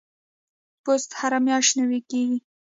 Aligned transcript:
پوست 0.83 1.09
هره 1.19 1.39
میاشت 1.45 1.73
نوي 1.81 1.99
کیږي. 2.09 2.37